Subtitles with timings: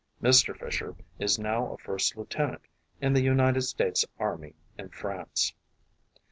[0.19, 0.57] Mr.
[0.57, 2.63] Fisher is now a first lieutenant
[3.01, 5.53] in the United States Army in France.